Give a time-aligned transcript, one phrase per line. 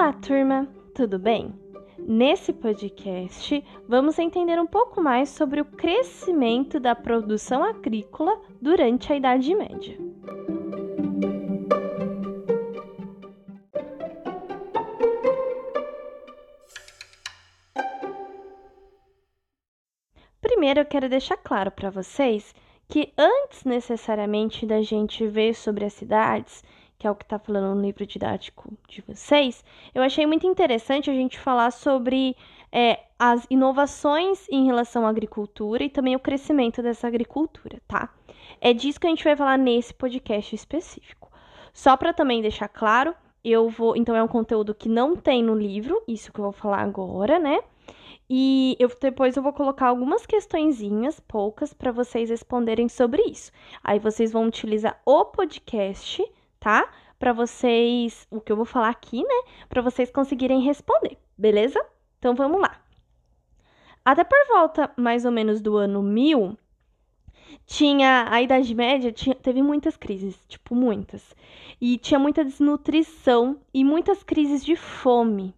[0.00, 1.52] Olá, turma, tudo bem?
[1.98, 9.16] Nesse podcast, vamos entender um pouco mais sobre o crescimento da produção agrícola durante a
[9.16, 9.98] Idade Média.
[20.40, 22.54] Primeiro, eu quero deixar claro para vocês
[22.88, 26.64] que antes necessariamente da gente ver sobre as cidades,
[27.00, 29.64] que é o que está falando no livro didático de vocês,
[29.94, 32.36] eu achei muito interessante a gente falar sobre
[32.70, 38.10] é, as inovações em relação à agricultura e também o crescimento dessa agricultura, tá?
[38.60, 41.32] É disso que a gente vai falar nesse podcast específico.
[41.72, 43.96] Só para também deixar claro, eu vou.
[43.96, 47.38] Então, é um conteúdo que não tem no livro, isso que eu vou falar agora,
[47.38, 47.60] né?
[48.28, 53.50] E eu, depois eu vou colocar algumas questõezinhas, poucas, para vocês responderem sobre isso.
[53.82, 56.22] Aí vocês vão utilizar o podcast,
[56.60, 56.88] tá?
[57.18, 59.42] Para vocês, o que eu vou falar aqui, né?
[59.68, 61.84] Para vocês conseguirem responder, beleza?
[62.18, 62.80] Então vamos lá.
[64.04, 66.56] Até por volta mais ou menos do ano 1000,
[67.66, 71.34] tinha a Idade Média tinha, teve muitas crises, tipo muitas.
[71.80, 75.54] E tinha muita desnutrição e muitas crises de fome.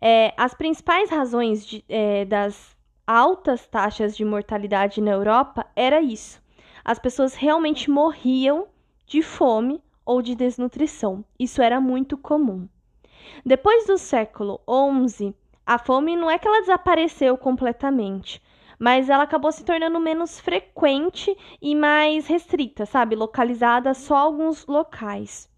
[0.00, 2.76] É, as principais razões de, é, das
[3.06, 6.42] altas taxas de mortalidade na Europa era isso.
[6.84, 8.66] As pessoas realmente morriam
[9.06, 11.24] de fome ou de desnutrição.
[11.38, 12.68] Isso era muito comum.
[13.44, 14.60] Depois do século
[15.08, 18.42] XI, a fome não é que ela desapareceu completamente,
[18.78, 23.16] mas ela acabou se tornando menos frequente e mais restrita, sabe?
[23.16, 25.48] Localizada só alguns locais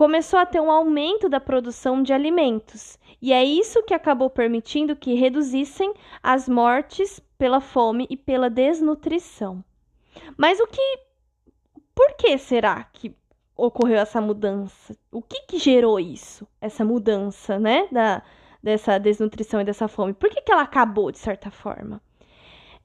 [0.00, 4.96] começou a ter um aumento da produção de alimentos, e é isso que acabou permitindo
[4.96, 9.62] que reduzissem as mortes pela fome e pela desnutrição.
[10.38, 11.00] Mas o que
[11.94, 13.14] por que será que
[13.66, 14.96] ocorreu essa mudança?
[15.12, 16.46] O que, que gerou isso?
[16.60, 18.22] Essa mudança, né, da
[18.62, 20.12] dessa desnutrição e dessa fome?
[20.12, 22.00] Por que, que ela acabou de certa forma?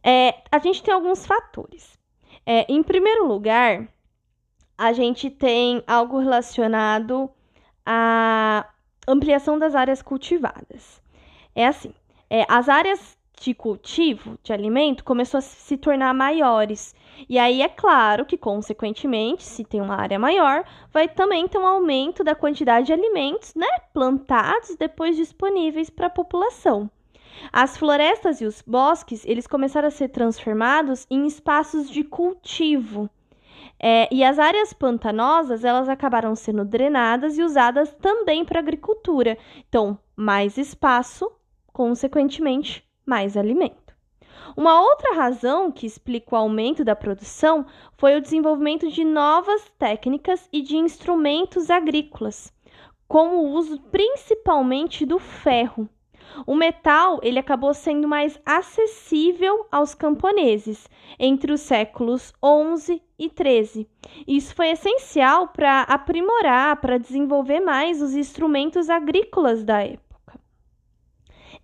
[0.04, 1.98] É, a gente tem alguns fatores.
[2.46, 3.88] É, em primeiro lugar,
[4.78, 7.30] a gente tem algo relacionado
[7.86, 8.70] à
[9.08, 11.02] ampliação das áreas cultivadas.
[11.54, 11.94] É assim,
[12.30, 16.96] é, as áreas de cultivo de alimento começou a se tornar maiores.
[17.30, 21.66] E aí é claro que, consequentemente, se tem uma área maior, vai também ter um
[21.66, 26.90] aumento da quantidade de alimentos né, plantados depois disponíveis para a população.
[27.52, 33.10] As florestas e os bosques, eles começaram a ser transformados em espaços de cultivo.
[33.80, 39.38] É, e as áreas pantanosas, elas acabaram sendo drenadas e usadas também para agricultura.
[39.68, 41.30] Então, mais espaço,
[41.74, 43.96] consequentemente, mais alimento.
[44.56, 47.66] Uma outra razão que explica o aumento da produção
[47.98, 52.54] foi o desenvolvimento de novas técnicas e de instrumentos agrícolas,
[53.08, 55.90] com o uso principalmente do ferro.
[56.46, 60.90] O metal ele acabou sendo mais acessível aos camponeses
[61.20, 63.88] entre os séculos 11 e 13.
[64.28, 70.40] Isso foi essencial para aprimorar, para desenvolver mais os instrumentos agrícolas da época.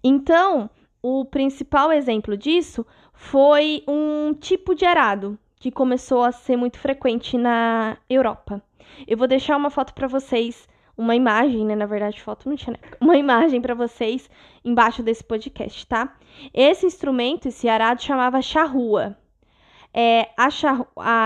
[0.03, 0.69] Então,
[1.01, 7.37] o principal exemplo disso foi um tipo de arado que começou a ser muito frequente
[7.37, 8.61] na Europa.
[9.07, 10.67] Eu vou deixar uma foto para vocês
[10.97, 11.75] uma imagem, né?
[11.75, 12.79] Na verdade, foto não tinha, né?
[12.99, 14.29] Uma imagem para vocês
[14.63, 16.15] embaixo desse podcast, tá?
[16.53, 19.17] Esse instrumento, esse arado, chamava charrua.
[19.93, 20.49] É, a,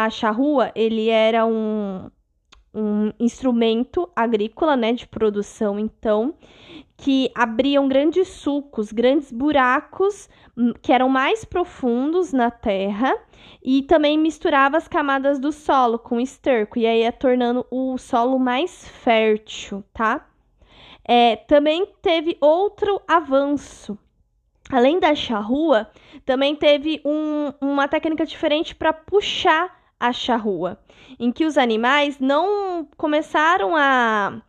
[0.06, 2.10] a charrua, ele era um,
[2.76, 6.36] um instrumento agrícola, né, de produção, então,
[6.98, 13.18] que abriam grandes sulcos, grandes buracos hum, que eram mais profundos na terra
[13.64, 18.38] e também misturava as camadas do solo com esterco e aí ia tornando o solo
[18.38, 20.28] mais fértil, tá?
[21.08, 23.98] É, também teve outro avanço.
[24.72, 25.88] Além da charrua,
[26.26, 30.80] também teve um, uma técnica diferente para puxar a charrua,
[31.20, 34.42] em que os animais não começaram a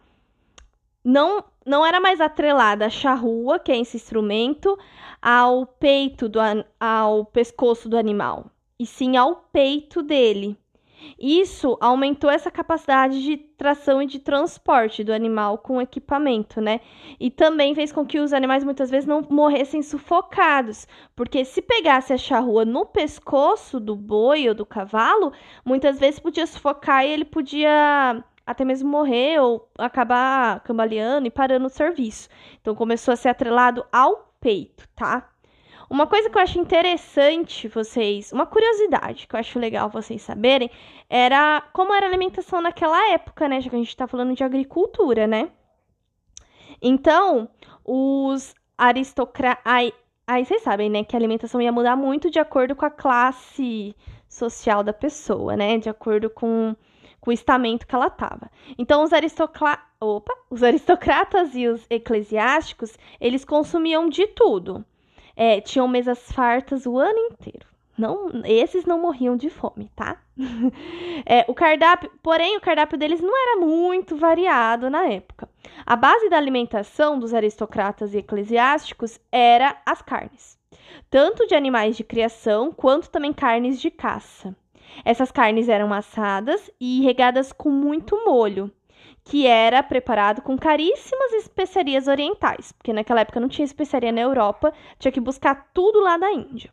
[1.04, 4.78] não não era mais atrelada a charrua, que é esse instrumento,
[5.20, 6.38] ao peito do
[6.78, 10.56] ao pescoço do animal, e sim ao peito dele.
[11.18, 16.80] Isso aumentou essa capacidade de tração e de transporte do animal com equipamento, né?
[17.18, 22.12] E também fez com que os animais muitas vezes não morressem sufocados, porque se pegasse
[22.12, 25.32] a charrua no pescoço do boi ou do cavalo,
[25.64, 31.66] muitas vezes podia sufocar e ele podia até mesmo morrer ou acabar cambaleando e parando
[31.66, 32.28] o serviço.
[32.60, 35.28] Então começou a ser atrelado ao peito, tá?
[35.88, 40.70] Uma coisa que eu acho interessante vocês, uma curiosidade que eu acho legal vocês saberem,
[41.08, 43.60] era como era a alimentação naquela época, né?
[43.60, 45.50] Já que a gente tá falando de agricultura, né?
[46.82, 47.48] Então,
[47.84, 49.62] os aristocratas.
[49.64, 53.94] Aí, vocês sabem, né, que a alimentação ia mudar muito de acordo com a classe
[54.28, 55.78] social da pessoa, né?
[55.78, 56.74] De acordo com,
[57.20, 58.50] com o estamento que ela estava.
[58.76, 59.78] Então, os, aristocla...
[60.00, 64.84] Opa, os aristocratas e os eclesiásticos, eles consumiam de tudo.
[65.36, 67.66] É, tinham mesas fartas o ano inteiro.
[67.96, 70.20] Não, esses não morriam de fome, tá?
[71.24, 75.48] é, o cardápio, porém, o cardápio deles não era muito variado na época.
[75.84, 80.58] A base da alimentação dos aristocratas e eclesiásticos era as carnes,
[81.08, 84.54] tanto de animais de criação quanto também carnes de caça.
[85.04, 88.70] Essas carnes eram assadas e regadas com muito molho,
[89.26, 94.72] que era preparado com caríssimas especiarias orientais, porque naquela época não tinha especiaria na Europa,
[95.00, 96.70] tinha que buscar tudo lá da Índia.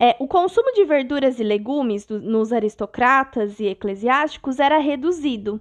[0.00, 5.60] É, o consumo de verduras e legumes do, nos aristocratas e eclesiásticos era reduzido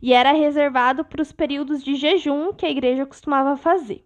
[0.00, 4.02] e era reservado para os períodos de jejum que a igreja costumava fazer.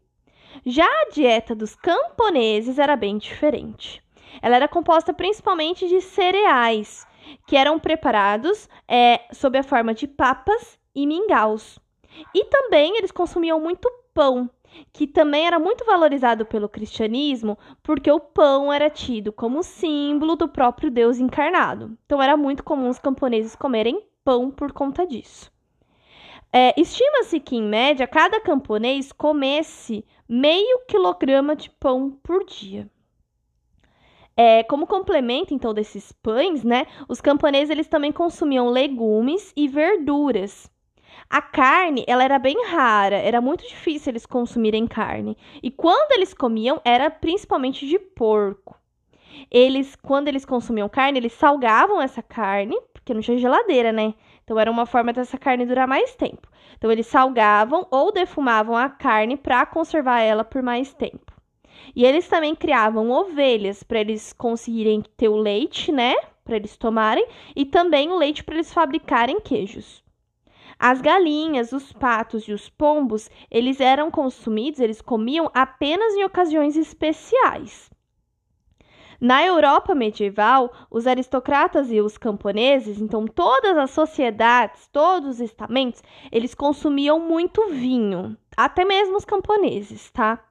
[0.67, 4.03] Já a dieta dos camponeses era bem diferente.
[4.43, 7.06] Ela era composta principalmente de cereais,
[7.47, 11.79] que eram preparados é, sob a forma de papas e mingaus.
[12.35, 14.49] E também eles consumiam muito pão,
[14.93, 20.49] que também era muito valorizado pelo cristianismo, porque o pão era tido como símbolo do
[20.49, 21.97] próprio Deus encarnado.
[22.05, 25.53] Então era muito comum os camponeses comerem pão por conta disso.
[26.53, 32.88] É, Estima-se que, em média, cada camponês comesse meio quilograma de pão por dia.
[34.37, 40.71] É, como complemento, então, desses pães, né, os camponeses eles também consumiam legumes e verduras.
[41.31, 45.37] A carne, ela era bem rara, era muito difícil eles consumirem carne.
[45.63, 48.77] E quando eles comiam, era principalmente de porco.
[49.51, 54.15] Eles, quando eles consumiam carne, eles salgavam essa carne, porque não tinha geladeira, né?
[54.45, 56.49] Então era uma forma dessa carne durar mais tempo.
[56.77, 61.34] Então eles salgavam ou defumavam a carne para conservar ela por mais tempo.
[61.94, 66.15] E eles também criavam ovelhas para eles conseguirem ter o leite, né?
[66.44, 67.26] Para eles tomarem,
[67.56, 70.05] e também o leite para eles fabricarem queijos.
[70.79, 76.76] As galinhas, os patos e os pombos, eles eram consumidos, eles comiam apenas em ocasiões
[76.76, 77.91] especiais.
[79.20, 86.03] Na Europa medieval, os aristocratas e os camponeses, então todas as sociedades, todos os estamentos,
[86.31, 90.44] eles consumiam muito vinho, até mesmo os camponeses, tá?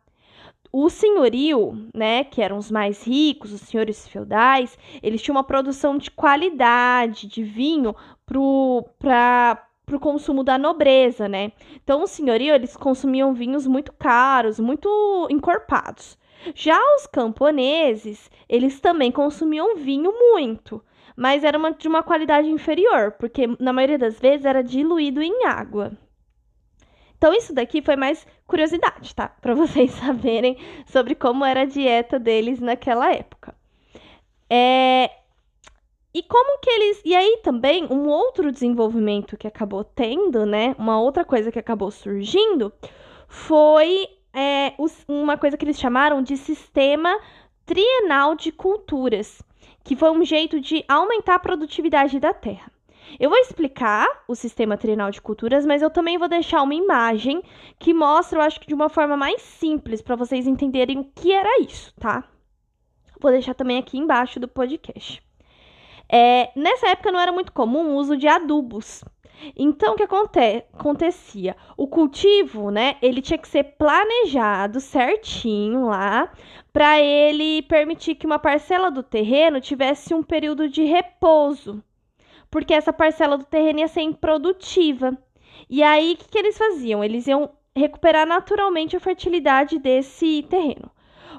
[0.75, 5.99] O senhorio, né, que eram os mais ricos, os senhores feudais, eles tinham uma produção
[5.99, 11.51] de qualidade de vinho para para o consumo da nobreza, né?
[11.83, 16.17] Então, o senhorio, eles consumiam vinhos muito caros, muito encorpados.
[16.55, 20.81] Já os camponeses, eles também consumiam vinho muito,
[21.15, 25.45] mas era uma, de uma qualidade inferior, porque na maioria das vezes era diluído em
[25.45, 25.91] água.
[27.23, 29.29] Então, isso daqui foi mais curiosidade, tá?
[29.39, 33.55] Para vocês saberem sobre como era a dieta deles naquela época.
[34.49, 35.09] É,
[36.13, 37.01] e como que eles.
[37.05, 40.75] E aí também, um outro desenvolvimento que acabou tendo, né?
[40.77, 42.73] Uma outra coisa que acabou surgindo
[43.29, 44.73] foi é,
[45.07, 47.17] uma coisa que eles chamaram de sistema
[47.65, 49.41] trienal de culturas,
[49.81, 52.72] que foi um jeito de aumentar a produtividade da terra.
[53.19, 57.43] Eu vou explicar o sistema trienal de culturas, mas eu também vou deixar uma imagem
[57.79, 61.31] que mostra, eu acho que de uma forma mais simples, para vocês entenderem o que
[61.31, 62.23] era isso, tá?
[63.19, 65.23] Vou deixar também aqui embaixo do podcast.
[66.09, 69.03] É, nessa época não era muito comum o uso de adubos.
[69.55, 71.55] Então, o que aconte acontecia?
[71.75, 76.31] O cultivo, né, ele tinha que ser planejado certinho lá,
[76.71, 81.83] para ele permitir que uma parcela do terreno tivesse um período de repouso,
[82.53, 85.17] porque essa parcela do terreno ia ser improdutiva.
[85.67, 87.03] E aí, o que, que eles faziam?
[87.03, 90.91] Eles iam recuperar naturalmente a fertilidade desse terreno.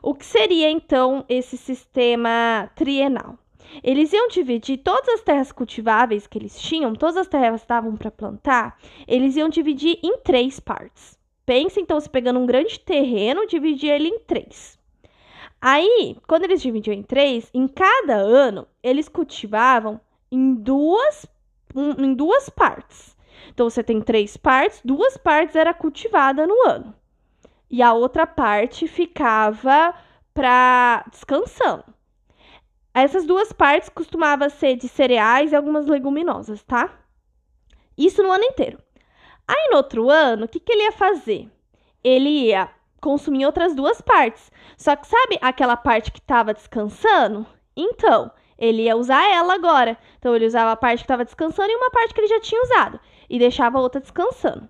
[0.02, 3.38] O que seria, então, esse sistema trienal?
[3.80, 7.97] Eles iam dividir todas as terras cultiváveis que eles tinham, todas as terras que estavam
[7.97, 11.16] para plantar, eles iam dividir em três partes.
[11.47, 14.76] Pensa então se pegando um grande terreno, dividir ele em três.
[15.61, 20.00] Aí, quando eles dividiam em três, em cada ano eles cultivavam
[20.35, 21.26] em duas,
[21.75, 23.17] um, em duas partes.
[23.50, 26.95] Então você tem três partes, duas partes era cultivada no ano
[27.75, 29.95] e a outra parte ficava
[30.33, 31.85] para descansando.
[32.95, 36.97] Essas duas partes costumava ser de cereais e algumas leguminosas, tá?
[37.99, 38.79] Isso no ano inteiro.
[39.47, 41.50] Aí no outro ano, o que, que ele ia fazer?
[42.03, 44.53] Ele ia consumir outras duas partes.
[44.76, 47.45] Só que sabe aquela parte que estava descansando?
[47.76, 48.31] Então,
[48.64, 49.97] ele ia usar ela agora.
[50.18, 52.62] Então, ele usava a parte que estava descansando e uma parte que ele já tinha
[52.62, 53.00] usado.
[53.28, 54.68] E deixava a outra descansando.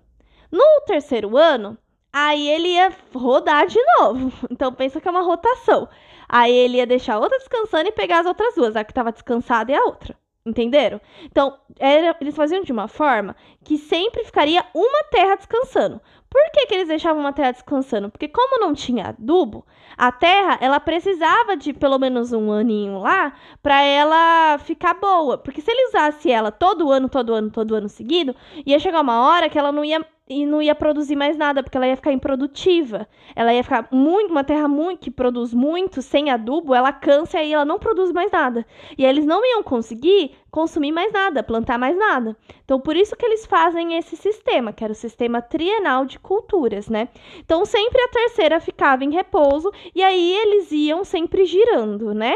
[0.51, 1.77] No terceiro ano,
[2.13, 4.31] aí ele ia rodar de novo.
[4.49, 5.89] Então pensa que é uma rotação.
[6.29, 9.71] Aí ele ia deixar outra descansando e pegar as outras duas, a que estava descansada
[9.71, 10.15] e a outra.
[10.45, 11.01] Entenderam?
[11.23, 15.99] Então, era, eles faziam de uma forma que sempre ficaria uma terra descansando.
[16.35, 18.09] Por que, que eles deixavam uma terra descansando?
[18.09, 19.65] Porque como não tinha adubo,
[19.97, 23.31] a terra ela precisava de pelo menos um aninho lá
[23.63, 25.37] para ela ficar boa.
[25.37, 29.25] Porque se ele usasse ela todo ano, todo ano, todo ano seguido, ia chegar uma
[29.25, 32.11] hora que ela não ia e não ia produzir mais nada, porque ela ia ficar
[32.11, 33.07] improdutiva.
[33.35, 37.53] Ela ia ficar muito, uma terra muito que produz muito, sem adubo, ela cansa e
[37.53, 38.65] ela não produz mais nada.
[38.97, 42.35] E aí eles não iam conseguir consumir mais nada, plantar mais nada.
[42.63, 46.89] Então, por isso que eles fazem esse sistema, que era o sistema trienal de culturas,
[46.89, 47.09] né?
[47.39, 52.35] Então, sempre a terceira ficava em repouso e aí eles iam sempre girando, né?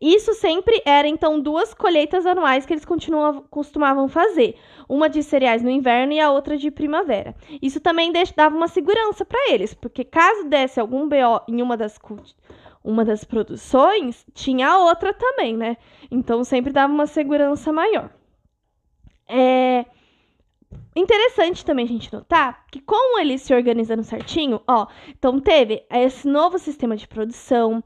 [0.00, 2.86] Isso sempre era, então, duas colheitas anuais que eles
[3.50, 4.56] costumavam fazer.
[4.88, 7.34] Uma de cereais no inverno e a outra de primavera.
[7.62, 11.98] Isso também dava uma segurança para eles, porque caso desse algum BO em uma das,
[12.84, 15.76] uma das produções, tinha a outra também, né?
[16.10, 18.10] Então sempre dava uma segurança maior.
[19.28, 19.84] É
[20.94, 26.26] interessante também a gente notar que com eles se organizando certinho, ó, então teve esse
[26.26, 27.82] novo sistema de produção,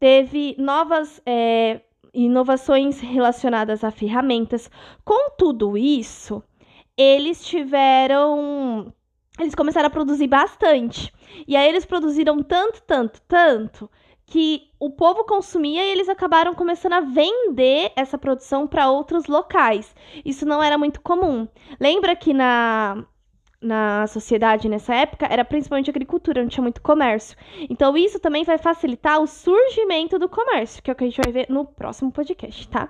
[0.00, 4.70] teve novas é, inovações relacionadas a ferramentas.
[5.04, 6.42] Com tudo isso,
[6.96, 8.92] eles tiveram.
[9.38, 11.12] Eles começaram a produzir bastante.
[11.46, 13.90] E aí eles produziram tanto, tanto, tanto
[14.26, 19.94] que o povo consumia e eles acabaram começando a vender essa produção para outros locais.
[20.24, 21.48] Isso não era muito comum.
[21.80, 23.04] Lembra que na
[23.60, 27.36] na sociedade nessa época era principalmente agricultura, não tinha muito comércio.
[27.68, 31.20] Então isso também vai facilitar o surgimento do comércio, que é o que a gente
[31.22, 32.88] vai ver no próximo podcast, tá?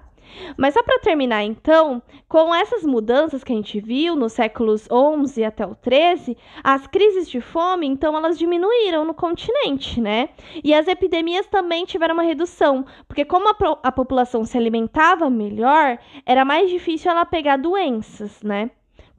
[0.57, 5.45] Mas só para terminar, então, com essas mudanças que a gente viu nos séculos 11
[5.45, 10.29] até o 13, as crises de fome, então, elas diminuíram no continente, né?
[10.63, 15.99] E as epidemias também tiveram uma redução, porque como a, a população se alimentava melhor,
[16.25, 18.71] era mais difícil ela pegar doenças, né?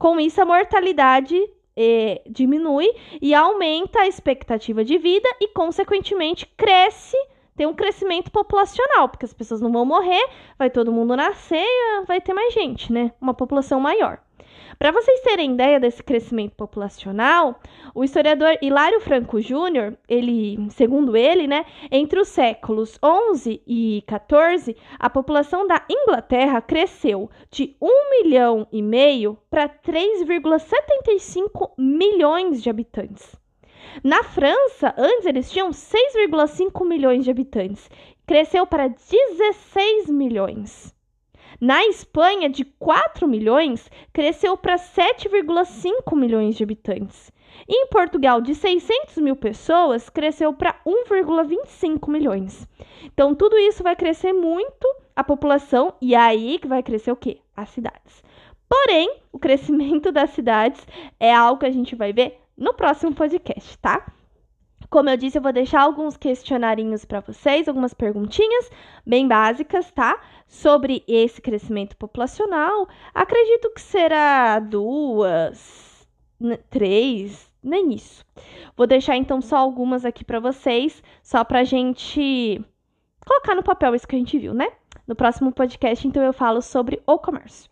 [0.02, 1.40] Com isso, a mortalidade
[1.76, 7.16] eh, diminui e aumenta a expectativa de vida e, consequentemente, cresce,
[7.56, 10.28] tem um crescimento populacional, porque as pessoas não vão morrer,
[10.58, 11.64] vai todo mundo nascer,
[12.04, 13.12] vai ter mais gente, né?
[13.20, 14.18] Uma população maior.
[14.82, 17.60] Para vocês terem ideia desse crescimento populacional,
[17.94, 24.76] o historiador Hilário Franco Júnior, ele, segundo ele, né, entre os séculos 11 e 14,
[24.98, 33.36] a população da Inglaterra cresceu de 1 milhão e meio para 3,75 milhões de habitantes.
[34.02, 37.88] Na França, antes eles tinham 6,5 milhões de habitantes,
[38.26, 40.92] cresceu para 16 milhões.
[41.62, 47.30] Na Espanha, de 4 milhões, cresceu para 7,5 milhões de habitantes.
[47.68, 52.66] E em Portugal, de 600 mil pessoas, cresceu para 1,25 milhões.
[53.04, 57.38] Então, tudo isso vai crescer muito a população, e aí que vai crescer o quê?
[57.56, 58.24] As cidades.
[58.68, 60.84] Porém, o crescimento das cidades
[61.20, 64.04] é algo que a gente vai ver no próximo podcast, tá?
[64.92, 68.70] Como eu disse, eu vou deixar alguns questionarinhos para vocês, algumas perguntinhas
[69.06, 70.20] bem básicas, tá?
[70.46, 72.86] Sobre esse crescimento populacional.
[73.14, 76.06] Acredito que será duas,
[76.68, 78.22] três, nem isso.
[78.76, 82.62] Vou deixar então só algumas aqui para vocês, só pra gente
[83.26, 84.68] colocar no papel isso que a gente viu, né?
[85.08, 87.70] No próximo podcast, então, eu falo sobre o comércio.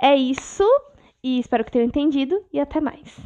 [0.00, 0.64] É isso,
[1.22, 3.20] e espero que tenham entendido, e até mais.